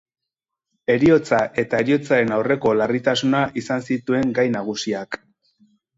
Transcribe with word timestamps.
Heriotza 0.93 1.41
eta 1.63 1.81
heriotzaren 1.83 2.33
aurreko 2.37 2.73
larritasuna 2.79 3.43
izan 3.63 3.85
zituen 3.91 4.33
gai 4.39 4.51
nagusiak. 4.57 5.21